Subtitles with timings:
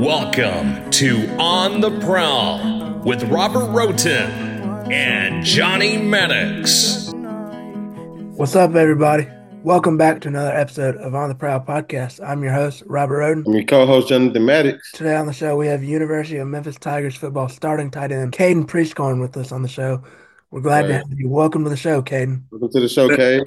[0.00, 7.12] Welcome to On the Prowl with Robert Roten and Johnny Maddox.
[8.34, 9.28] What's up, everybody?
[9.62, 12.26] Welcome back to another episode of On the Prowl podcast.
[12.26, 13.44] I'm your host, Robert Roden.
[13.46, 14.90] I'm your co-host, Jonathan Maddox.
[14.92, 18.64] Today on the show, we have University of Memphis Tigers football starting tight end Caden
[18.64, 20.02] Prieskorn with us on the show.
[20.50, 21.28] We're glad to have you.
[21.28, 22.44] Welcome to the show, Caden.
[22.50, 23.42] Welcome to the show, Kay.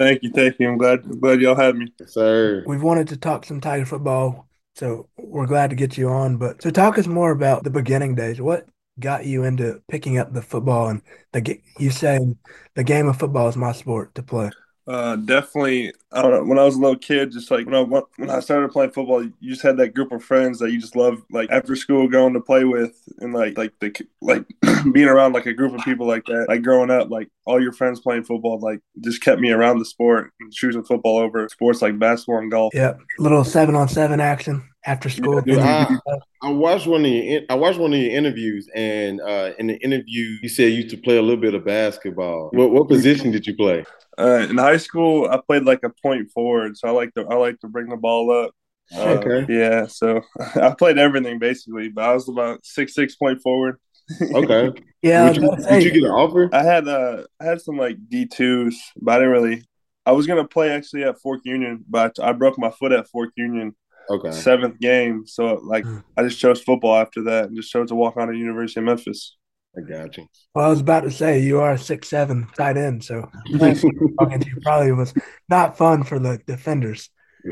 [0.00, 0.68] Thank you, thank you.
[0.68, 1.92] I'm glad I'm glad y'all had me.
[2.00, 2.64] Yes, sir.
[2.66, 6.36] We've wanted to talk some Tiger football, so we're glad to get you on.
[6.38, 8.40] But so, talk us more about the beginning days.
[8.40, 8.66] What
[9.00, 12.38] got you into picking up the football and the you saying
[12.74, 14.50] the game of football is my sport to play?
[14.86, 15.92] Uh, definitely.
[16.10, 16.44] I don't know.
[16.44, 17.82] When I was a little kid, just like when I
[18.16, 20.96] when I started playing football, you just had that group of friends that you just
[20.96, 24.44] love, like after school going to play with, and like like the like
[24.92, 26.46] being around like a group of people like that.
[26.48, 29.84] Like growing up, like all your friends playing football, like just kept me around the
[29.84, 32.74] sport and choosing football over sports like basketball and golf.
[32.74, 35.40] Yep, little seven on seven action after school.
[35.40, 35.98] Dude, I,
[36.42, 39.76] I watched one of your I watched one of your interviews, and uh, in the
[39.78, 42.50] interview, you said you used to play a little bit of basketball.
[42.52, 43.84] What what position did you play?
[44.18, 47.34] Uh, in high school, I played like a point forward, so I like to I
[47.34, 48.54] like to bring the ball up.
[48.94, 49.46] Uh, Okay.
[49.52, 50.20] Yeah, so
[50.56, 53.78] I played everything basically, but I was about six six point forward.
[54.20, 54.70] Okay.
[55.02, 56.48] yeah, Did you, about did you get an offer?
[56.52, 59.64] I had uh I had some like D twos, but I didn't really.
[60.04, 63.30] I was gonna play actually at Fork Union, but I broke my foot at Fork
[63.36, 63.76] Union
[64.12, 64.30] Okay.
[64.32, 65.24] seventh game.
[65.26, 65.98] So like Hmm.
[66.16, 68.86] I just chose football after that and just chose to walk on to University of
[68.86, 69.36] Memphis.
[69.76, 70.26] I got you.
[70.54, 73.22] Well, I was about to say you are a six seven tight end, so
[73.58, 75.14] talking to you probably was
[75.48, 77.08] not fun for the defenders.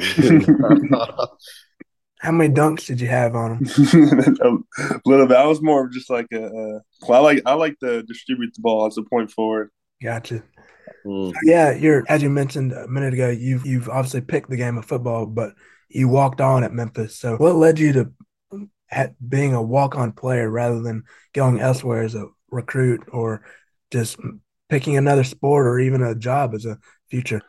[2.20, 3.66] How many dunks did you have on them?
[4.84, 5.38] a little bit.
[5.38, 6.44] I was more of just like a.
[6.44, 9.70] Uh, well, I like I like to distribute the ball as a point forward.
[10.02, 10.42] Gotcha.
[11.06, 11.32] Mm.
[11.44, 13.30] Yeah, you're as you mentioned a minute ago.
[13.30, 15.54] You've you've obviously picked the game of football, but
[15.90, 17.18] you walked on at Memphis.
[17.18, 18.12] So, what led you to
[19.28, 23.44] being a walk on player rather than going elsewhere as a recruit or
[23.90, 24.16] just
[24.68, 26.78] picking another sport or even a job as a
[27.10, 27.42] future?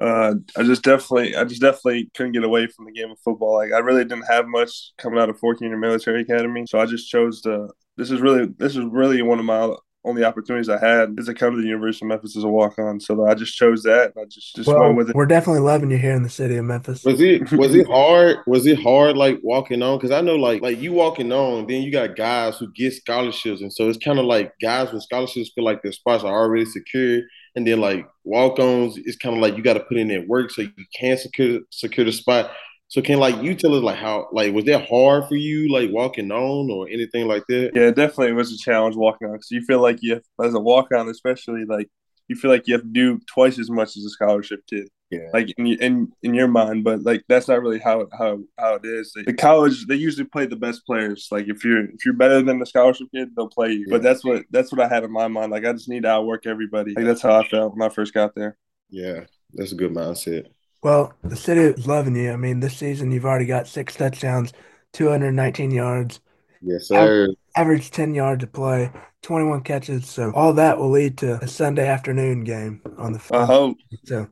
[0.00, 3.54] Uh, I just definitely, I just definitely couldn't get away from the game of football.
[3.54, 6.86] Like I really didn't have much coming out of Fork Union Military Academy, so I
[6.86, 7.68] just chose to.
[7.96, 9.74] This is really, this is really one of my
[10.04, 12.78] only opportunities I had is to come to the University of Memphis as a walk
[12.78, 13.00] on.
[13.00, 14.12] So I just chose that.
[14.14, 15.16] And I just just Well, went with it.
[15.16, 17.04] we're definitely loving you here in the city of Memphis.
[17.04, 18.38] Was it was it hard?
[18.46, 19.98] Was it hard like walking on?
[19.98, 23.60] Because I know like like you walking on, then you got guys who get scholarships,
[23.60, 26.64] and so it's kind of like guys with scholarships feel like their spots are already
[26.64, 27.20] secure,
[27.56, 30.28] and then like walk ons, it's kind of like you got to put in that
[30.28, 32.52] work so you can secure secure the spot.
[32.88, 35.90] So can like you tell us like how like was that hard for you like
[35.92, 37.72] walking on or anything like that?
[37.74, 40.60] Yeah, definitely it was a challenge walking on because you feel like you, as a
[40.60, 41.90] walk on, especially like
[42.28, 44.88] you feel like you have to do twice as much as a scholarship kid.
[45.10, 45.30] Yeah.
[45.32, 48.84] like in in in your mind, but like that's not really how how how it
[48.84, 49.12] is.
[49.14, 51.28] The college they usually play the best players.
[51.30, 53.86] Like if you're if you're better than the scholarship kid, they'll play you.
[53.88, 53.96] Yeah.
[53.96, 55.50] But that's what that's what I had in my mind.
[55.50, 56.92] Like I just need to outwork everybody.
[56.94, 58.58] Like that's how I felt when I first got there.
[58.90, 59.24] Yeah,
[59.54, 60.48] that's a good mindset.
[60.82, 62.32] Well, the city is loving you.
[62.32, 64.52] I mean, this season you've already got six touchdowns,
[64.92, 66.20] 219 yards,
[66.60, 67.28] Yes, sir.
[67.56, 68.90] average 10 yards a play,
[69.22, 70.08] 21 catches.
[70.08, 73.78] So all that will lead to a Sunday afternoon game on the I hope.
[73.78, 73.96] Uh-huh.
[74.04, 74.28] So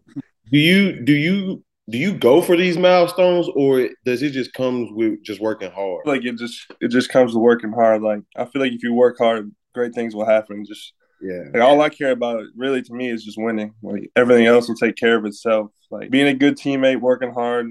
[0.50, 4.90] Do you do you do you go for these milestones or does it just comes
[4.92, 6.06] with just working hard?
[6.06, 8.02] Like it just it just comes to working hard.
[8.02, 10.64] Like I feel like if you work hard, great things will happen.
[10.64, 11.44] Just Yeah.
[11.52, 13.74] Like all I care about really to me is just winning.
[13.82, 15.70] Like everything else will take care of itself.
[15.90, 17.68] Like being a good teammate, working hard,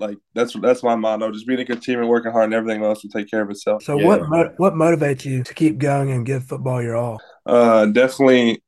[0.00, 1.30] like that's that's my motto.
[1.32, 3.50] Just being a good team and working hard and everything else will take care of
[3.50, 3.82] itself.
[3.82, 4.06] so Yeah.
[4.06, 7.20] what mo- what motivates you to keep going and give football your all?
[7.46, 8.62] Uh definitely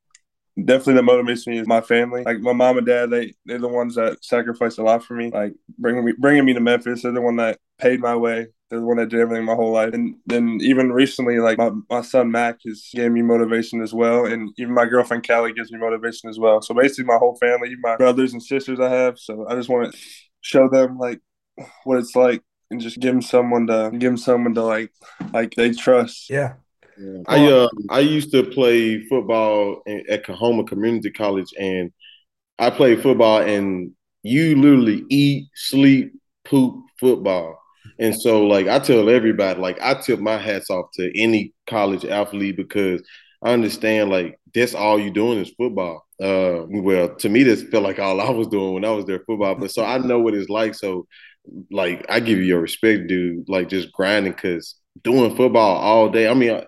[0.63, 2.23] definitely that motivates me is my family.
[2.23, 5.31] Like my mom and dad, they they're the ones that sacrificed a lot for me.
[5.31, 7.03] Like bringing me bringing me to Memphis.
[7.03, 8.47] They're the one that paid my way.
[8.71, 9.93] They're the one that did everything my whole life.
[9.93, 14.25] And then even recently, like my, my son Mac has gave me motivation as well.
[14.25, 16.61] And even my girlfriend Callie gives me motivation as well.
[16.61, 19.19] So basically my whole family, even my brothers and sisters I have.
[19.19, 19.99] So I just want to
[20.39, 21.19] show them like
[21.83, 24.91] what it's like and just give them someone to give them someone to like
[25.33, 26.29] like they trust.
[26.29, 26.53] Yeah.
[26.97, 27.23] Yeah.
[27.27, 31.91] I uh I used to play football in, at Coahoma Community College, and
[32.57, 33.91] I played football, and
[34.23, 36.13] you literally eat, sleep,
[36.45, 37.60] poop football.
[38.01, 42.03] And so, like, I tell everybody, like, I tip my hats off to any college
[42.03, 43.03] athlete because
[43.43, 46.05] I understand, like, that's all you're doing is football.
[46.21, 49.23] Uh, well, to me, this felt like all I was doing when I was there
[49.27, 49.53] football.
[49.55, 50.73] But so I know what it's like.
[50.73, 51.05] So,
[51.69, 53.47] like, I give you your respect, dude.
[53.47, 56.27] Like, just grinding because doing football all day.
[56.27, 56.59] I mean,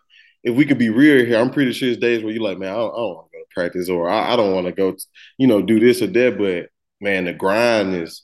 [0.44, 2.74] if we could be real here, I'm pretty sure there's days where you're like, man,
[2.74, 4.96] I don't, don't want to go to practice or I, I don't want to go,
[5.40, 6.38] you know, do this or that.
[6.38, 6.70] But
[7.04, 8.24] man, the grind is.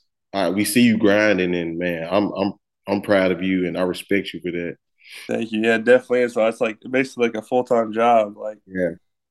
[0.54, 2.52] We see you grinding, and man, I'm I'm
[2.90, 4.76] I'm proud of you and I respect you for that.
[5.26, 5.62] Thank you.
[5.62, 6.28] Yeah, definitely.
[6.28, 8.36] So it's like basically like a full time job.
[8.36, 8.90] Like yeah,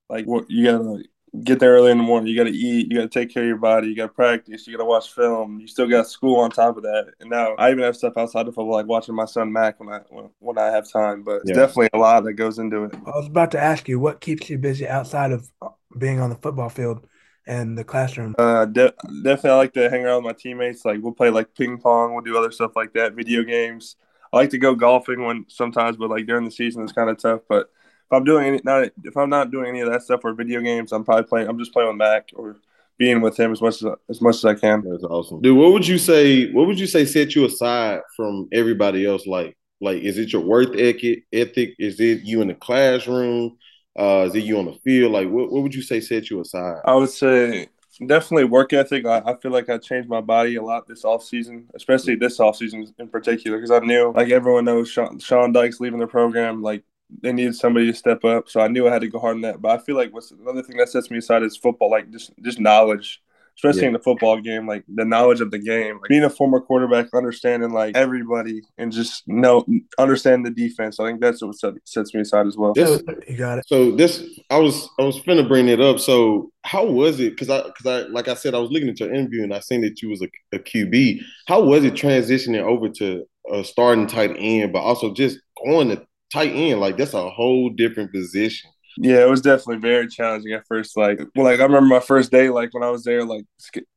[0.09, 1.03] like what you gotta
[1.43, 2.27] get there early in the morning.
[2.27, 2.91] You gotta eat.
[2.91, 3.87] You gotta take care of your body.
[3.87, 4.67] You gotta practice.
[4.67, 5.59] You gotta watch film.
[5.59, 7.13] You still got school on top of that.
[7.19, 9.89] And now I even have stuff outside of football, like watching my son Mac when
[9.89, 11.23] I when, when I have time.
[11.23, 11.51] But yeah.
[11.51, 12.95] it's definitely a lot that goes into it.
[12.95, 15.49] I was about to ask you, what keeps you busy outside of
[15.97, 17.05] being on the football field?
[17.49, 18.35] And the classroom?
[18.37, 18.93] Uh, de-
[19.23, 20.85] definitely, I like to hang around with my teammates.
[20.85, 23.95] Like we'll play like ping pong, we'll do other stuff like that, video games.
[24.31, 27.17] I like to go golfing when sometimes, but like during the season it's kind of
[27.17, 27.41] tough.
[27.49, 30.33] But if I'm doing any, not if I'm not doing any of that stuff or
[30.33, 31.49] video games, I'm probably playing.
[31.49, 32.57] I'm just playing with Mac or
[32.99, 34.83] being with him as much as as much as I can.
[34.87, 35.57] That's awesome, dude.
[35.57, 36.51] What would you say?
[36.51, 39.25] What would you say set you aside from everybody else?
[39.25, 41.23] Like, like is it your worth ethic?
[41.33, 41.73] Ethic?
[41.79, 43.57] Is it you in the classroom?
[43.99, 45.11] Uh, is it you on the field?
[45.11, 46.77] Like, what, what would you say set you aside?
[46.85, 47.67] I would say
[48.05, 49.05] definitely work ethic.
[49.05, 52.39] I, I, feel like I changed my body a lot this off season, especially this
[52.39, 56.07] off season in particular, because I knew, like everyone knows, Sean, Sean Dykes leaving the
[56.07, 56.61] program.
[56.61, 56.83] Like
[57.21, 59.41] they needed somebody to step up, so I knew I had to go hard on
[59.41, 59.61] that.
[59.61, 62.31] But I feel like what's another thing that sets me aside is football, like just
[62.41, 63.21] just knowledge
[63.59, 63.87] especially yeah.
[63.87, 67.07] in the football game, like the knowledge of the game, like being a former quarterback,
[67.13, 69.65] understanding like everybody and just know
[69.97, 70.97] understand the defense.
[70.99, 72.73] I think that's what sets me aside as well.
[72.73, 73.67] This, you got it.
[73.67, 75.99] So this, I was I was finna bring it up.
[75.99, 77.31] So how was it?
[77.31, 79.59] Because I because I like I said, I was looking at your interview and I
[79.59, 81.21] seen that you was a, a QB.
[81.47, 86.05] How was it transitioning over to a starting tight end, but also just going to
[86.31, 86.79] tight end?
[86.79, 88.71] Like that's a whole different position.
[88.97, 90.97] Yeah, it was definitely very challenging at first.
[90.97, 93.45] Like, well, like I remember my first day, like when I was there, like,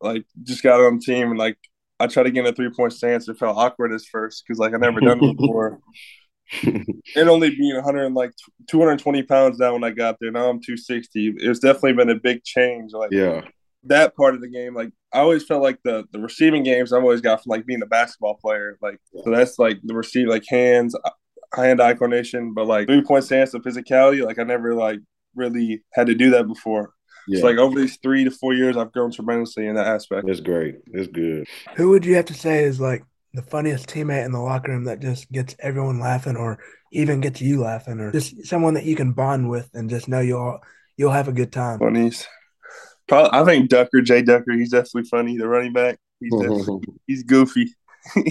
[0.00, 1.59] like just got on the team and like
[1.99, 3.29] I tried to get in a three point stance.
[3.29, 5.81] It felt awkward at first because like I never done it before.
[6.62, 8.33] and only being 100 like
[8.69, 10.31] 220 pounds down when I got there.
[10.31, 11.35] Now I'm 260.
[11.39, 12.93] It's definitely been a big change.
[12.93, 13.43] Like, yeah,
[13.85, 14.75] that part of the game.
[14.75, 17.83] Like, I always felt like the the receiving games I've always got from like being
[17.83, 18.79] a basketball player.
[18.83, 20.94] Like, so that's like the receive like hands
[21.54, 25.00] hand eye coordination, but like three point stance and physicality, like I never like
[25.34, 26.93] really had to do that before.
[27.28, 27.40] Yeah.
[27.40, 30.26] So like over these three to four years, I've grown tremendously in that aspect.
[30.26, 30.76] That's great.
[30.93, 31.46] That's good.
[31.76, 33.04] Who would you have to say is like
[33.34, 36.58] the funniest teammate in the locker room that just gets everyone laughing, or
[36.93, 40.20] even gets you laughing, or just someone that you can bond with and just know
[40.20, 40.58] you'll
[40.96, 41.78] you'll have a good time?
[41.78, 42.26] Funnies.
[43.08, 45.37] Probably, I think Ducker, Jay Ducker, he's definitely funny.
[45.37, 46.32] The running back, he's
[47.06, 47.75] he's goofy.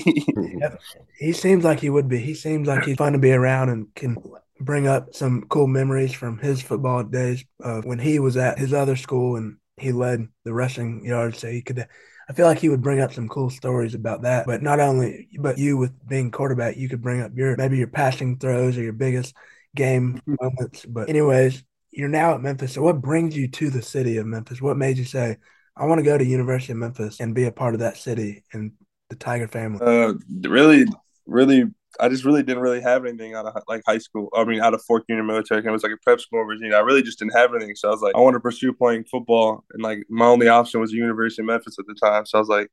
[1.18, 2.20] he seems like he would be.
[2.20, 4.18] He seems like he's fun to be around and can
[4.60, 8.74] bring up some cool memories from his football days uh, when he was at his
[8.74, 11.40] other school and he led the rushing yards.
[11.40, 11.88] So he could,
[12.30, 14.46] I feel like he would bring up some cool stories about that.
[14.46, 17.88] But not only, but you with being quarterback, you could bring up your maybe your
[17.88, 19.36] passing throws or your biggest
[19.76, 20.86] game moments.
[20.86, 22.74] But anyways, you're now at Memphis.
[22.74, 24.62] So what brings you to the city of Memphis?
[24.62, 25.38] What made you say,
[25.76, 28.44] I want to go to University of Memphis and be a part of that city
[28.54, 28.74] and
[29.12, 29.80] the Tiger family?
[29.86, 30.14] Uh,
[30.50, 30.86] really,
[31.28, 31.66] really,
[32.00, 34.30] I just really didn't really have anything out of like high school.
[34.34, 36.76] I mean, out of Fork Union Military, it was like a prep school in Virginia.
[36.76, 39.04] I really just didn't have anything, so I was like, I want to pursue playing
[39.04, 42.26] football, and like my only option was the University of Memphis at the time.
[42.26, 42.72] So I was like,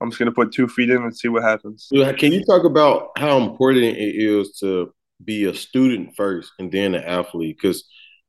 [0.00, 1.88] I'm just gonna put two feet in and see what happens.
[1.90, 4.94] Can you talk about how important it is to
[5.24, 7.58] be a student first and then an athlete?
[7.60, 7.84] Because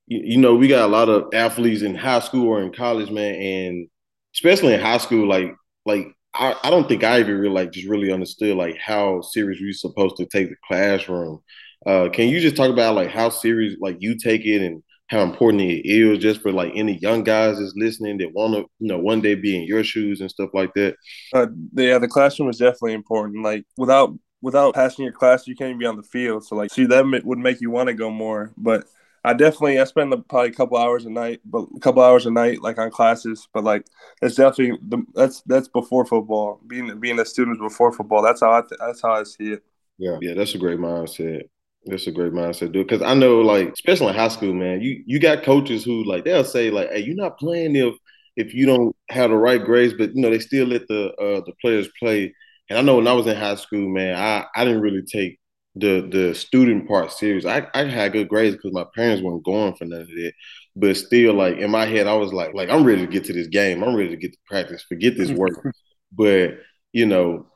[0.07, 3.35] you know we got a lot of athletes in high school or in college, man,
[3.35, 3.87] and
[4.35, 5.55] especially in high school, like
[5.85, 9.61] like I, I don't think I even really like just really understood like how serious
[9.61, 11.39] we supposed to take the classroom.
[11.85, 15.21] Uh, can you just talk about like how serious like you take it and how
[15.21, 18.87] important it is just for like any young guys that's listening that want to you
[18.87, 20.95] know one day be in your shoes and stuff like that?
[21.33, 23.43] Uh, yeah, the classroom is definitely important.
[23.43, 26.45] Like without without passing your class, you can't even be on the field.
[26.45, 28.85] So like, see, that would make you want to go more, but
[29.23, 32.31] I definitely I spend probably a couple hours a night, but a couple hours a
[32.31, 33.47] night like on classes.
[33.53, 33.85] But like
[34.21, 36.59] it's definitely the, that's that's before football.
[36.67, 38.21] Being being a student before football.
[38.21, 39.63] That's how I th- that's how I see it.
[39.97, 41.43] Yeah, yeah, that's a great mindset.
[41.85, 42.87] That's a great mindset, dude.
[42.87, 46.23] Because I know, like, especially in high school, man, you you got coaches who like
[46.25, 47.95] they'll say like, "Hey, you're not playing if
[48.35, 51.41] if you don't have the right grades," but you know they still let the uh,
[51.45, 52.33] the players play.
[52.69, 55.39] And I know when I was in high school, man, I I didn't really take
[55.75, 57.45] the the student part serious.
[57.45, 60.33] I, I had good grades because my parents weren't going for none of that.
[60.75, 63.33] But still, like in my head, I was like, like I'm ready to get to
[63.33, 63.83] this game.
[63.83, 64.83] I'm ready to get to practice.
[64.83, 65.53] Forget this work.
[66.11, 66.57] but
[66.91, 67.47] you know,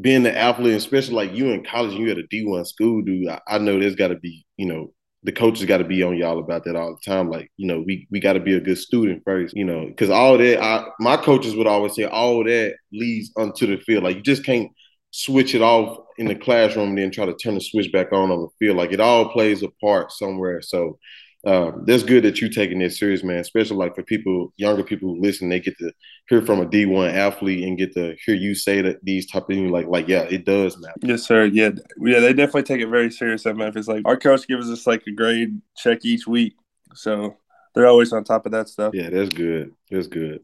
[0.00, 3.02] being the athlete, especially like you in college, and you at a D one school,
[3.02, 3.28] dude.
[3.28, 4.92] I, I know there's got to be, you know,
[5.22, 7.30] the coaches got to be on y'all about that all the time.
[7.30, 10.10] Like, you know, we we got to be a good student first, you know, because
[10.10, 14.04] all that, I, my coaches would always say, all that leads onto the field.
[14.04, 14.70] Like, you just can't
[15.10, 18.30] switch it off in the classroom and then try to turn the switch back on
[18.30, 18.76] on the field.
[18.76, 20.62] Like it all plays a part somewhere.
[20.62, 20.98] So,
[21.46, 23.36] um, that's good that you're taking this serious, man.
[23.36, 25.92] Especially like for people, younger people who listen, they get to
[26.28, 29.42] hear from a D one athlete and get to hear you say that these type
[29.42, 29.70] of things.
[29.70, 30.94] Like, like yeah, it does matter.
[31.02, 31.44] Yes, sir.
[31.44, 33.88] Yeah, yeah, they definitely take it very serious at Memphis.
[33.88, 36.54] Like our coach gives us like a grade check each week,
[36.94, 37.36] so
[37.74, 38.94] they're always on top of that stuff.
[38.94, 39.72] Yeah, that's good.
[39.90, 40.40] That's good.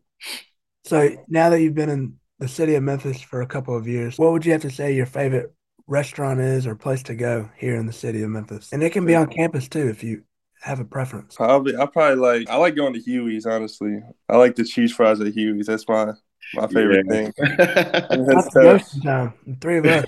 [0.84, 4.18] So now that you've been in the city of Memphis for a couple of years,
[4.18, 5.54] what would you have to say your favorite
[5.90, 8.72] restaurant is or place to go here in the city of Memphis?
[8.72, 10.22] And it can be on campus too if you
[10.62, 11.34] have a preference.
[11.34, 13.44] Probably, I probably like I like going to Huey's.
[13.44, 15.66] Honestly, I like the cheese fries at Huey's.
[15.66, 16.12] That's my
[16.54, 17.12] my favorite yeah.
[17.12, 17.32] thing.
[17.38, 19.34] That's the time.
[19.60, 20.04] Three of us.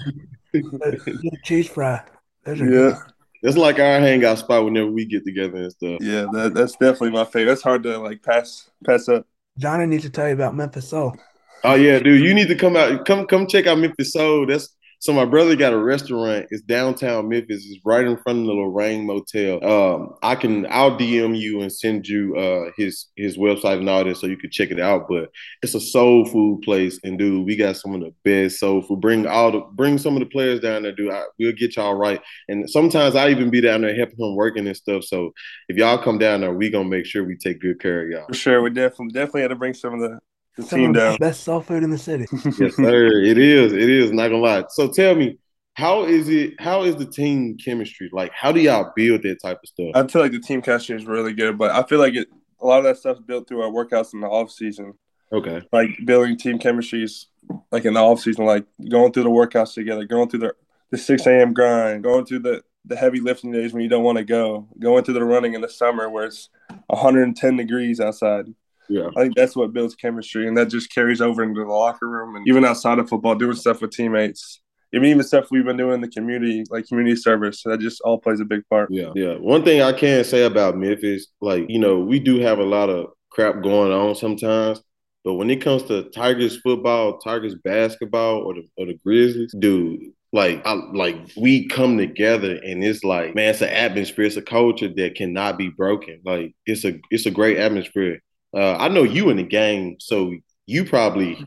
[1.45, 2.03] cheese fry.
[2.45, 2.67] Those yeah.
[2.67, 2.97] Good.
[3.45, 5.99] It's like our hangout spot whenever we get together and stuff.
[6.01, 7.47] Yeah, that, that's definitely my favorite.
[7.47, 9.27] That's hard to like pass pass up.
[9.59, 11.17] Johnny needs to tell you about Memphis Soul.
[11.65, 13.05] Oh yeah, dude, you need to come out.
[13.05, 14.47] Come come check out Memphis Soul.
[14.47, 16.47] That's so my brother got a restaurant.
[16.51, 17.67] It's downtown Memphis.
[17.67, 19.59] It's right in front of the Lorraine Motel.
[19.65, 24.05] Um, I can I'll DM you and send you uh his his website and all
[24.05, 25.09] this so you can check it out.
[25.09, 25.31] But
[25.61, 29.01] it's a soul food place, and dude, we got some of the best soul food.
[29.01, 31.13] Bring all the bring some of the players down there, dude.
[31.13, 32.21] I, we'll get y'all right.
[32.47, 35.03] And sometimes I even be down there helping him working and stuff.
[35.03, 35.33] So
[35.69, 38.27] if y'all come down there, we gonna make sure we take good care of y'all.
[38.29, 40.21] For sure, we definitely definitely had to bring some of the
[40.57, 41.17] the Some team down.
[41.17, 42.27] Best soul food in the city.
[42.59, 43.07] yes, sir.
[43.23, 43.73] It is.
[43.73, 44.13] It is.
[44.13, 44.65] Not gonna lie.
[44.69, 45.39] So tell me,
[45.75, 46.61] how is it?
[46.61, 48.11] How is the team chemistry?
[48.13, 49.93] Like, how do y'all build that type of stuff?
[49.95, 52.29] I feel like the team chemistry is really good, but I feel like it.
[52.61, 54.95] A lot of that stuff's built through our workouts in the off season.
[55.33, 55.63] Okay.
[55.73, 57.27] Like building team chemistries,
[57.73, 60.55] like in the off season, like going through the workouts together, going through the
[60.91, 61.55] the six a.m.
[61.55, 65.05] grind, going through the the heavy lifting days when you don't want to go, going
[65.05, 66.49] through the running in the summer where it's
[66.89, 68.47] 110 degrees outside.
[68.89, 69.09] Yeah.
[69.17, 72.37] I think that's what builds chemistry, and that just carries over into the locker room
[72.37, 74.61] and even outside of football, doing stuff with teammates.
[74.95, 78.19] Even even stuff we've been doing in the community, like community service, that just all
[78.19, 78.91] plays a big part.
[78.91, 79.35] Yeah, yeah.
[79.37, 82.91] One thing I can say about Memphis, like you know, we do have a lot
[82.91, 84.83] of crap going on sometimes,
[85.25, 90.13] but when it comes to Tigers football, Tigers basketball, or the or the Grizzlies, dude,
[90.33, 94.43] like I, like we come together and it's like man it's an atmosphere it's a
[94.43, 98.21] culture that cannot be broken like it's a it's a great atmosphere
[98.55, 100.35] uh, I know you in the game, so
[100.67, 101.45] you probably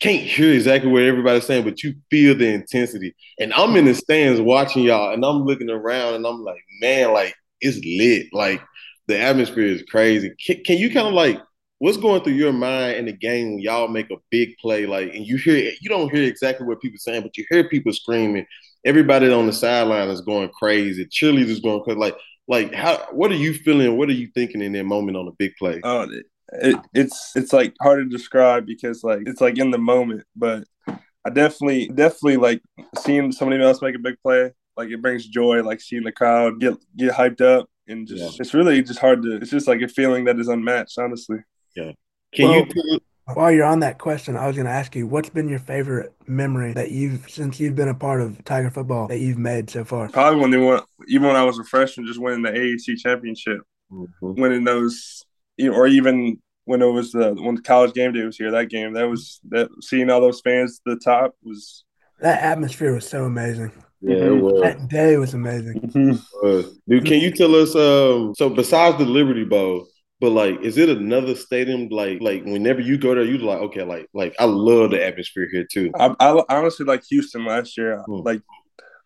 [0.00, 3.14] can't hear exactly what everybody's saying, but you feel the intensity.
[3.40, 7.12] And I'm in the stands watching y'all, and I'm looking around, and I'm like, man,
[7.12, 8.26] like it's lit.
[8.32, 8.62] Like
[9.08, 10.32] the atmosphere is crazy.
[10.44, 11.40] Can, can you kind of like
[11.78, 15.14] what's going through your mind in the game when y'all make a big play, like,
[15.14, 18.46] and you hear you don't hear exactly what people saying, but you hear people screaming.
[18.84, 21.04] Everybody on the sideline is going crazy.
[21.06, 21.98] Cheerleaders going crazy.
[21.98, 22.98] Like, like how?
[23.10, 23.96] What are you feeling?
[23.96, 25.80] What are you thinking in that moment on a big play?
[25.82, 26.06] Oh,
[26.52, 30.64] it, it's it's like hard to describe because like it's like in the moment but
[30.86, 32.62] i definitely definitely like
[32.98, 36.60] seeing somebody else make a big play like it brings joy like seeing the crowd
[36.60, 38.40] get get hyped up and just yeah.
[38.40, 41.38] it's really just hard to it's just like a feeling that is unmatched honestly
[41.76, 41.92] yeah
[42.34, 43.00] can well, you
[43.34, 46.14] while you're on that question i was going to ask you what's been your favorite
[46.26, 49.84] memory that you've since you've been a part of tiger football that you've made so
[49.84, 52.96] far probably when they won even when i was a freshman just winning the aac
[52.98, 53.60] championship
[53.92, 54.40] mm-hmm.
[54.40, 55.26] winning those
[55.58, 58.92] or even when it was the when the college game day was here, that game
[58.94, 61.84] that was that seeing all those fans at the top was
[62.20, 63.72] that atmosphere was so amazing.
[64.00, 64.40] Yeah, it mm-hmm.
[64.40, 64.62] was.
[64.62, 65.80] That day was amazing.
[65.98, 66.68] Mm-hmm.
[66.88, 67.74] Dude, can you tell us?
[67.74, 69.86] Um, so besides the Liberty Bowl,
[70.20, 71.88] but like, is it another stadium?
[71.88, 75.48] Like, like whenever you go there, you like, okay, like, like I love the atmosphere
[75.50, 75.90] here too.
[75.98, 78.20] I, I honestly like Houston last year, hmm.
[78.24, 78.40] like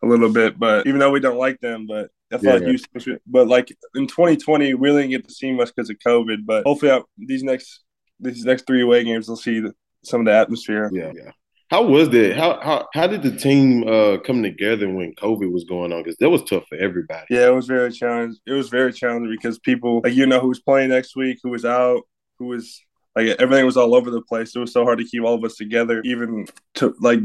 [0.02, 2.64] a little bit, but even though we don't like them, but I feel yeah, like
[2.64, 6.46] Houston, but like in 2020, we really didn't get to see much because of COVID.
[6.46, 7.84] But hopefully, I, these next
[8.20, 9.74] these next three away games, we'll see the,
[10.04, 10.90] some of the atmosphere.
[10.92, 11.32] Yeah, yeah.
[11.70, 12.36] How was that?
[12.36, 16.02] How how how did the team uh, come together when COVID was going on?
[16.02, 17.26] Because that was tough for everybody.
[17.30, 18.38] Yeah, it was very challenging.
[18.46, 21.50] It was very challenging because people like you know who was playing next week, who
[21.50, 22.02] was out,
[22.38, 22.78] who was
[23.16, 24.54] like everything was all over the place.
[24.54, 27.20] It was so hard to keep all of us together, even to like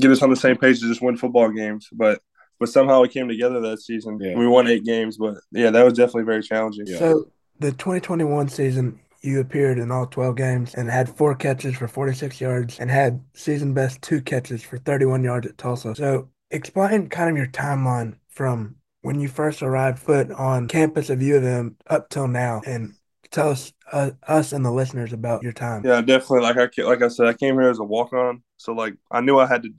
[0.00, 1.88] get us on the same page to just win football games.
[1.92, 2.20] But
[2.58, 4.18] but somehow it came together that season.
[4.20, 4.36] Yeah.
[4.36, 6.86] We won eight games, but yeah, that was definitely very challenging.
[6.86, 6.98] Yeah.
[6.98, 11.88] So the 2021 season, you appeared in all 12 games and had four catches for
[11.88, 15.94] 46 yards and had season best two catches for 31 yards at Tulsa.
[15.94, 21.22] So explain kind of your timeline from when you first arrived foot on campus of
[21.22, 22.94] U of M up till now and
[23.30, 25.82] tell us uh, us and the listeners about your time.
[25.84, 26.40] Yeah, definitely.
[26.40, 29.20] Like I like I said, I came here as a walk on, so like I
[29.20, 29.70] knew I had to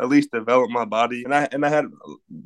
[0.00, 1.24] at least develop my body.
[1.24, 1.86] And I and I had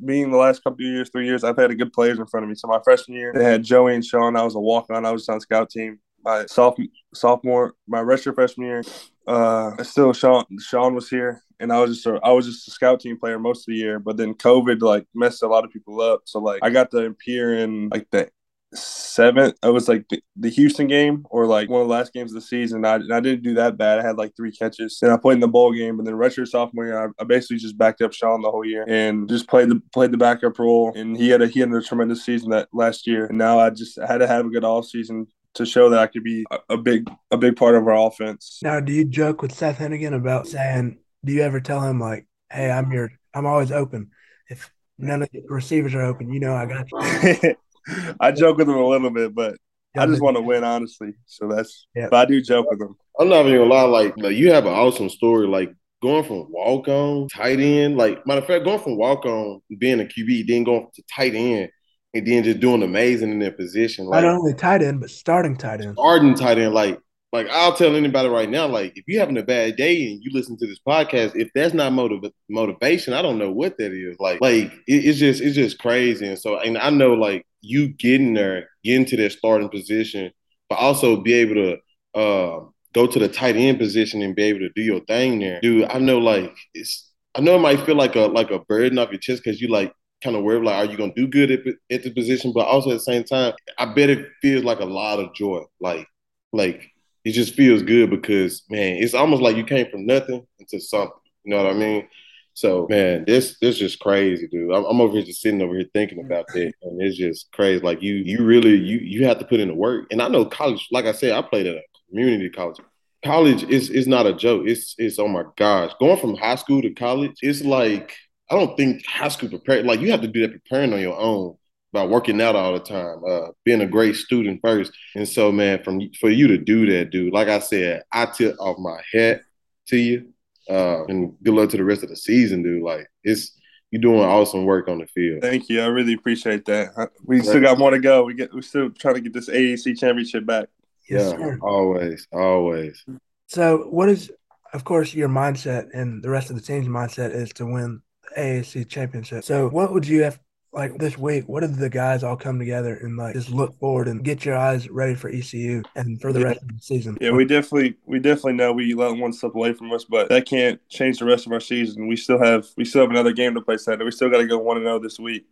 [0.05, 2.43] being the last couple of years, three years, I've had a good players in front
[2.43, 2.55] of me.
[2.55, 4.35] So my freshman year, they had Joey and Sean.
[4.35, 5.05] I was a walk on.
[5.05, 5.99] I was on scout team.
[6.23, 8.83] My sophomore, sophomore, my redshirt freshman year,
[9.27, 10.45] uh, still Sean.
[10.59, 13.39] Sean was here, and I was just a, I was just a scout team player
[13.39, 13.99] most of the year.
[13.99, 16.21] But then COVID like messed a lot of people up.
[16.25, 18.29] So like I got to appear in like the
[18.73, 19.55] seventh.
[19.63, 22.35] It was like the, the, Houston game or like one of the last games of
[22.35, 22.85] the season.
[22.85, 23.99] I, I didn't do that bad.
[23.99, 24.99] I had like three catches.
[25.01, 27.57] And I played in the bowl game, and then redshirt sophomore year, I, I, basically
[27.57, 30.93] just backed up Sean the whole year and just played the played the backup role.
[30.95, 33.25] And he had a he had a tremendous season that last year.
[33.25, 35.99] And now I just I had to have a good off season to show that
[35.99, 38.59] I could be a, a big a big part of our offense.
[38.63, 40.99] Now, do you joke with Seth Henigan about saying?
[41.23, 44.11] Do you ever tell him like, "Hey, I'm your I'm always open.
[44.49, 47.55] If none of the receivers are open, you know I got you."
[48.19, 49.55] I joke with him a little bit, but
[49.97, 51.13] I just want to win, honestly.
[51.25, 52.07] So that's, yeah.
[52.09, 52.95] but I do joke with him.
[53.19, 56.47] I'm not even gonna lie, like, like you have an awesome story, like going from
[56.49, 60.47] walk on, tight end, like matter of fact, going from walk on, being a QB,
[60.47, 61.69] then going to tight end,
[62.13, 64.05] and then just doing amazing in their position.
[64.05, 65.95] Like, not only tight end, but starting tight end.
[65.95, 66.99] Starting tight end, like
[67.31, 70.31] like I'll tell anybody right now, like if you're having a bad day and you
[70.33, 74.17] listen to this podcast, if that's not motiv- motivation, I don't know what that is.
[74.19, 76.27] Like, like it, it's just it's just crazy.
[76.27, 80.31] And so, and I know like you getting there, getting to that starting position,
[80.69, 81.77] but also be able to
[82.19, 85.61] uh, go to the tight end position and be able to do your thing there,
[85.61, 85.89] dude.
[85.89, 89.09] I know like it's I know it might feel like a like a burden off
[89.09, 91.59] your chest because you like kind of worried like are you gonna do good at,
[91.89, 94.85] at the position, but also at the same time, I bet it feels like a
[94.85, 96.07] lot of joy, like
[96.51, 96.90] like
[97.23, 101.17] it just feels good because man, it's almost like you came from nothing into something.
[101.43, 102.07] You know what I mean?
[102.53, 104.73] So man, this this just crazy, dude.
[104.73, 107.83] I'm, I'm, over here just sitting over here thinking about that, and it's just crazy.
[107.83, 110.07] Like you, you really you you have to put in the work.
[110.11, 112.77] And I know college, like I said, I played at a community college.
[113.23, 114.63] College is is not a joke.
[114.65, 118.15] It's it's oh my gosh, going from high school to college, it's like
[118.49, 119.85] I don't think high school prepared.
[119.85, 121.55] Like you have to do that preparing on your own
[121.93, 124.91] about working out all the time, uh, being a great student first.
[125.15, 128.55] And so, man, from for you to do that, dude, like I said, I tip
[128.59, 129.41] off my hat
[129.87, 130.27] to you.
[130.69, 132.83] Uh, and good luck to the rest of the season, dude.
[132.83, 135.41] Like it's you're doing awesome work on the field.
[135.41, 135.81] Thank you.
[135.81, 137.09] I really appreciate that.
[137.25, 138.23] We still got more to go.
[138.23, 140.69] We get we're still trying to get this AAC championship back.
[141.09, 141.59] Yes, yeah, sir.
[141.61, 143.03] always, always.
[143.47, 144.31] So, what is,
[144.73, 148.41] of course, your mindset and the rest of the team's mindset is to win the
[148.41, 149.43] AAC championship.
[149.43, 150.39] So, what would you have
[150.73, 154.07] like this week, what did the guys all come together and like just look forward
[154.07, 157.17] and get your eyes ready for ECU and for the rest of the season?
[157.19, 160.45] Yeah, we definitely we definitely know we let one step away from us, but that
[160.45, 162.07] can't change the rest of our season.
[162.07, 164.05] We still have we still have another game to play Saturday.
[164.05, 165.45] We still got to go one and zero oh this week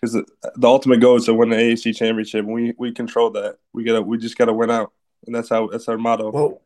[0.00, 0.24] because the,
[0.56, 2.46] the, ultimate goal is to win the AAC championship.
[2.46, 3.58] We we control that.
[3.72, 4.92] We gotta we just gotta win out,
[5.26, 6.30] and that's how that's our motto.
[6.30, 6.62] Well,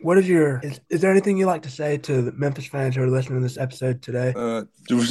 [0.00, 2.96] what is your is, is there anything you like to say to the Memphis fans
[2.96, 4.32] who are listening to this episode today?
[4.36, 4.64] Uh,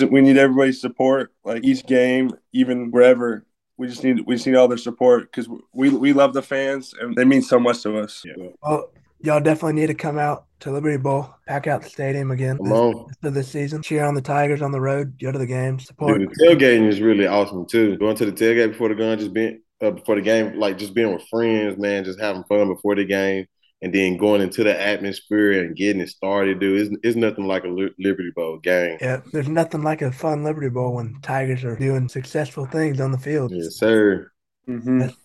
[0.10, 3.46] we need everybody's support, like each game, even wherever.
[3.78, 6.94] We just need we just need all their support because we we love the fans
[7.00, 8.22] and they mean so much to us.
[8.24, 8.50] Yeah.
[8.62, 12.60] Well, y'all definitely need to come out to Liberty Bowl, pack out the stadium again
[12.62, 13.82] this, this season.
[13.82, 15.20] Cheer on the Tigers on the road.
[15.20, 15.88] Go to the games.
[15.88, 16.20] Support.
[16.20, 17.98] Dude, the tailgating is really awesome too.
[17.98, 20.94] Going to the tailgate before the gun, just being uh, before the game, like just
[20.94, 23.48] being with friends, man, just having fun before the game
[23.84, 27.66] and then going into the atmosphere and getting it started, dude, it's, it's nothing like
[27.66, 28.98] a Liberty Bowl game.
[29.02, 33.12] Yeah, there's nothing like a fun Liberty Bowl when Tigers are doing successful things on
[33.12, 33.52] the field.
[33.54, 34.32] Yes, sir.
[34.70, 35.02] Mm-hmm.
[35.02, 35.16] As,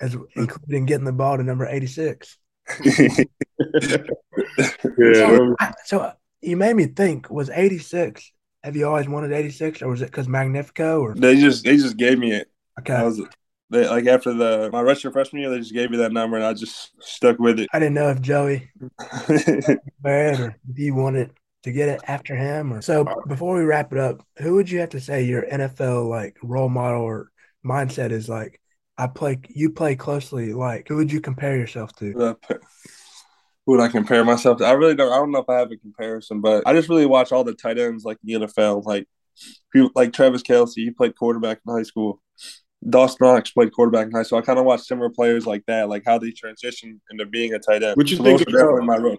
[0.00, 2.36] as, including getting the ball to number 86.
[2.84, 3.24] yeah.
[5.14, 5.54] So,
[5.84, 8.32] so, you made me think, was 86,
[8.64, 11.00] have you always wanted 86 or was it because Magnifico?
[11.02, 12.48] or They just they just gave me it.
[12.80, 13.00] Okay.
[13.00, 13.22] Was,
[13.70, 16.46] they, like after the my redshirt freshman year, they just gave me that number, and
[16.46, 17.68] I just stuck with it.
[17.72, 18.70] I didn't know if Joey
[20.00, 21.32] Barrett or if you wanted
[21.64, 22.72] to get it after him.
[22.72, 23.06] Or so.
[23.26, 26.68] Before we wrap it up, who would you have to say your NFL like role
[26.68, 27.30] model or
[27.64, 28.60] mindset is like?
[28.96, 29.38] I play.
[29.48, 30.52] You play closely.
[30.52, 32.36] Like, who would you compare yourself to?
[33.68, 34.66] who would I compare myself to?
[34.66, 35.12] I really don't.
[35.12, 37.52] I don't know if I have a comparison, but I just really watch all the
[37.52, 39.06] tight ends like the NFL, like
[39.70, 40.72] people like Travis Kelce.
[40.74, 42.22] He played quarterback in high school.
[42.88, 44.38] Dawson Knox played quarterback in high school.
[44.38, 47.58] I kind of watched similar players like that, like how they transition into being a
[47.58, 47.96] tight end.
[47.96, 49.18] What you so think about my role?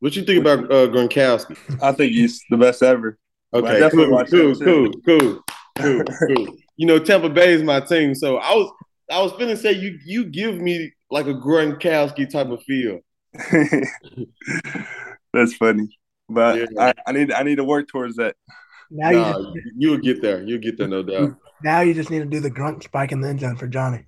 [0.00, 1.56] What you think about uh, Gronkowski?
[1.82, 3.18] I think he's the best ever.
[3.54, 5.42] Okay, cool, cool, cool, cool,
[5.78, 6.56] cool, cool.
[6.76, 8.70] You know, Tampa Bay is my team, so I was
[9.10, 13.00] I was gonna say you you give me like a Gronkowski type of feel.
[15.32, 15.96] That's funny,
[16.28, 16.66] but yeah.
[16.78, 18.36] I, I need I need to work towards that.
[18.90, 20.42] Now nah, you just, you'll get there.
[20.42, 21.36] You'll get there, no doubt.
[21.62, 24.04] Now you just need to do the Gronk spike in the end zone for Johnny.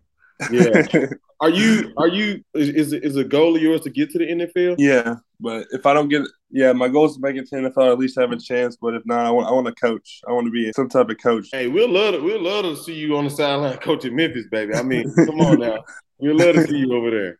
[0.51, 0.87] Yeah.
[1.41, 4.77] are you are you is is a goal of yours to get to the NFL?
[4.79, 7.93] Yeah, but if I don't get yeah, my goal is to make it to NFL
[7.93, 8.77] at least have a chance.
[8.77, 10.21] But if not, I want I want to coach.
[10.29, 11.49] I want to be some type of coach.
[11.51, 14.75] Hey, we'll love to we'll love to see you on the sideline coaching Memphis, baby.
[14.75, 15.83] I mean, come on now.
[16.19, 17.39] we'll love to see you over there.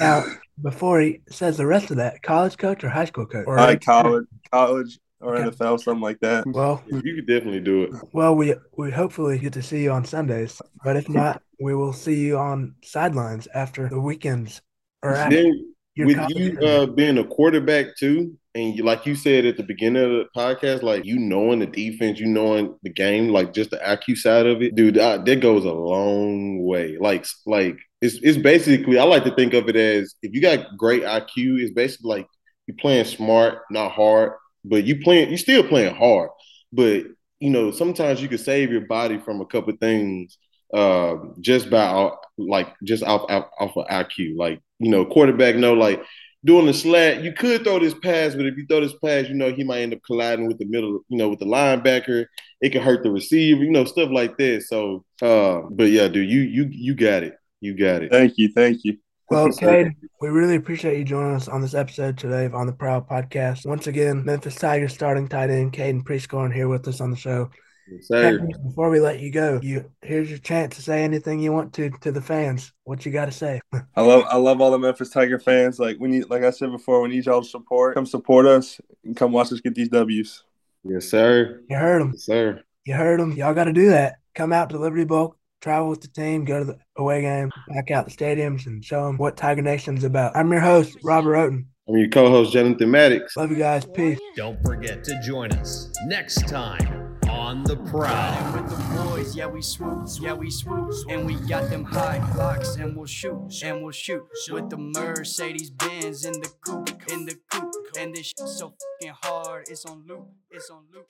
[0.00, 0.24] Now,
[0.62, 3.44] before he says the rest of that, college coach or high school coach?
[3.46, 5.44] Or college, college, or Okay.
[5.44, 6.46] NFL, something like that.
[6.46, 7.90] Well, You could definitely do it.
[8.12, 11.92] well, we we hopefully get to see you on Sundays, but if not, we will
[11.92, 14.62] see you on sidelines after the weekends
[15.02, 19.14] or after Then your with you uh, being a quarterback too, and you, like you
[19.14, 22.90] said at the beginning of the podcast, like you knowing the defense, you knowing the
[22.90, 26.96] game, like just the IQ side of it, dude, uh, that goes a long way.
[26.98, 30.76] Like, like it's it's basically I like to think of it as if you got
[30.76, 32.26] great IQ, it's basically like
[32.66, 34.32] you playing smart, not hard,
[34.64, 36.30] but you playing you still playing hard,
[36.72, 37.04] but
[37.40, 40.38] you know sometimes you can save your body from a couple things
[40.74, 44.36] uh, just by like just off, off off of IQ.
[44.36, 46.02] Like you know, quarterback know like
[46.44, 47.22] doing the slat.
[47.22, 49.82] You could throw this pass, but if you throw this pass, you know he might
[49.82, 51.00] end up colliding with the middle.
[51.08, 52.26] You know, with the linebacker,
[52.60, 53.62] it can hurt the receiver.
[53.62, 54.62] You know, stuff like that.
[54.62, 57.34] So, uh, but yeah, dude, you you you got it.
[57.60, 58.10] You got it.
[58.10, 58.98] Thank you, thank you.
[59.34, 62.72] Well, Cade, we really appreciate you joining us on this episode today of On the
[62.72, 63.66] Prowl podcast.
[63.66, 67.50] Once again, Memphis Tigers starting tight end Caden Prieskorn here with us on the show.
[67.90, 68.46] Yes, sir.
[68.64, 71.90] Before we let you go, you here's your chance to say anything you want to
[72.02, 72.72] to the fans.
[72.84, 73.60] What you got to say?
[73.96, 75.80] I love I love all the Memphis Tiger fans.
[75.80, 77.96] Like we need, like I said before, we need y'all support.
[77.96, 80.44] Come support us and come watch us get these W's.
[80.84, 81.60] Yes, sir.
[81.68, 82.12] You heard them.
[82.12, 82.62] Yes, sir.
[82.84, 83.32] You heard them.
[83.32, 84.14] Y'all got to do that.
[84.36, 87.90] Come out to Liberty Bowl, travel with the team, go to the away game, back
[87.90, 90.36] out the stadiums, and show them what Tiger Nation's about.
[90.36, 91.64] I'm your host, Robert Oden.
[91.88, 93.36] I'm your co-host, Jonathan Maddox.
[93.36, 93.84] Love you guys.
[93.86, 94.18] Peace.
[94.36, 98.52] Don't forget to join us next time on The Prowl.
[98.52, 102.76] with the boys, yeah we swoop, yeah we swoop, and we got them high locks,
[102.76, 104.22] and we'll shoot, and we'll shoot
[104.52, 109.14] with the Mercedes Benz in the coupe, in the coupe, and this shit so fucking
[109.22, 111.06] hard, it's on loop, it's on loop.